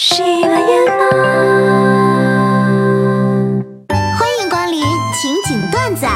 [0.00, 0.60] 喜马拉
[4.16, 4.80] 欢迎光临
[5.12, 6.06] 情景段子。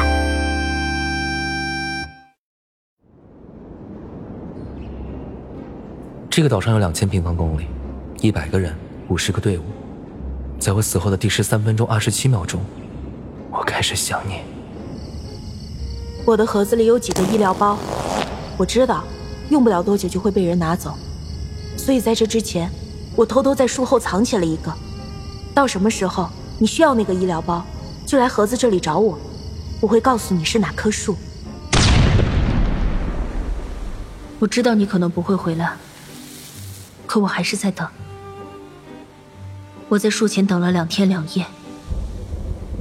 [6.29, 7.65] 这个岛上有两千平方公里，
[8.21, 8.73] 一百个人，
[9.09, 9.63] 五十个队伍。
[10.57, 12.61] 在我死后的第十三分钟二十七秒钟，
[13.51, 14.43] 我开始想你。
[16.25, 17.77] 我的盒子里有几个医疗包，
[18.55, 19.03] 我知道
[19.49, 20.97] 用不了多久就会被人拿走，
[21.75, 22.71] 所以在这之前，
[23.15, 24.73] 我偷偷在树后藏起了一个。
[25.53, 27.63] 到什么时候你需要那个医疗包，
[28.05, 29.17] 就来盒子这里找我，
[29.81, 31.15] 我会告诉你是哪棵树。
[34.39, 35.73] 我知道你可能不会回来，
[37.05, 37.87] 可我还是在等。
[39.89, 41.45] 我在树前等了两天两夜，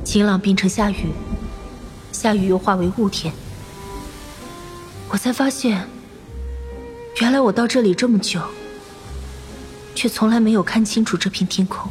[0.02, 1.12] 晴朗变成下雨，
[2.10, 3.32] 下雨又化为雾天。
[5.10, 5.86] 我才发现，
[7.20, 8.40] 原来我到这里这么久，
[10.02, 11.88] 却从来没有看清楚这片天空。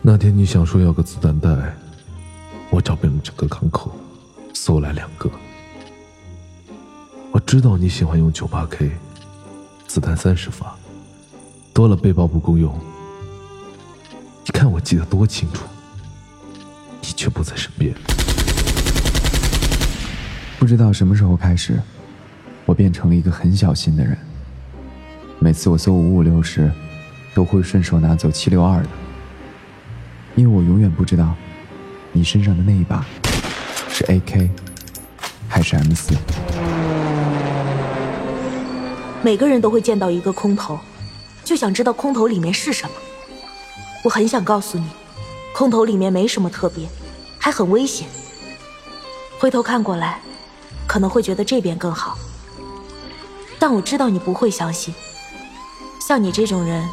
[0.00, 1.74] 那天你想说要个子弹袋，
[2.70, 3.92] 我找遍了整个港口，
[4.54, 5.28] 搜来两个。
[7.32, 8.92] 我知道你喜欢用九八 K，
[9.88, 10.72] 子弹三十发。
[11.74, 12.72] 多了背包不够用，
[14.44, 15.64] 你看我记得多清楚，
[17.00, 17.92] 你却不在身边。
[20.60, 21.82] 不知道什么时候开始，
[22.66, 24.16] 我变成了一个很小心的人。
[25.50, 26.70] 每次我搜五五六时，
[27.34, 28.88] 都会顺手拿走七六二的，
[30.36, 31.34] 因为我永远不知道，
[32.12, 33.04] 你身上的那一把
[33.88, 34.48] 是 AK
[35.48, 36.14] 还是 M 四。
[39.24, 40.78] 每个人都会见到一个空投。
[41.42, 42.94] 就想知道空投里面是什么。
[44.04, 44.86] 我很想告诉你，
[45.52, 46.88] 空投里面没什么特别，
[47.40, 48.06] 还很危险。
[49.40, 50.20] 回头看过来，
[50.86, 52.16] 可能会觉得这边更好。
[53.58, 54.94] 但我知道你不会相信。
[56.10, 56.84] 像你这种人，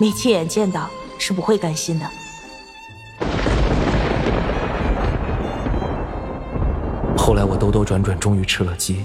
[0.00, 2.10] 没亲眼见到是不会甘心的。
[7.18, 9.04] 后来我兜兜转转，终于吃了鸡。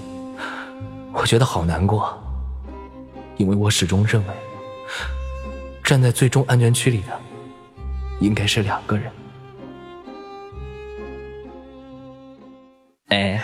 [1.12, 2.18] 我觉得好难过，
[3.36, 4.34] 因为我始终认为。
[5.84, 7.20] 站在最终安全区里的，
[8.22, 9.12] 应该是两个人。
[13.10, 13.44] 哎，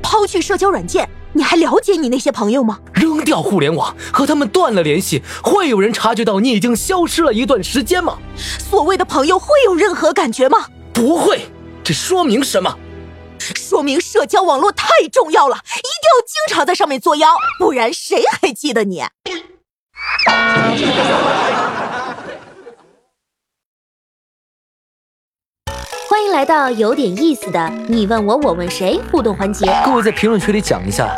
[0.00, 2.78] 抛去社交软件，你还了解你那些朋友吗？
[2.94, 8.16] 扔掉互联网，和他们断了联系，会有人察觉到你已经消失了一段时间吗？
[8.38, 10.64] 所谓的朋友会有任何感觉吗？
[10.94, 11.46] 不会，
[11.84, 12.74] 这说明什么？
[13.38, 19.04] 说明社交网络太重要了，一定要经常在上面作妖，不然谁还记得你？
[26.08, 29.66] 欢迎来到有点意思的你问我我问谁互动环节。
[29.84, 31.08] 各位在评论区里讲一下，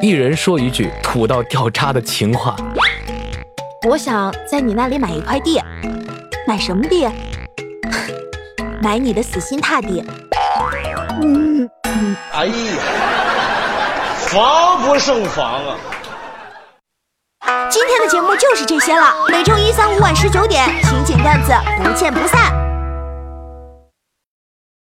[0.00, 2.54] 一人说一句土到掉渣的情话。
[3.88, 5.60] 我想在你那里买一块地，
[6.46, 7.08] 买什么地？
[8.80, 10.04] 买你的死心塌地。
[11.20, 11.68] 嗯，
[12.32, 12.54] 哎呀，
[14.18, 15.76] 防不胜防啊！
[17.68, 21.52] 今天的节目就是这些了，每周一、三、五晚十九点，情景段子
[21.82, 22.61] 不见不散。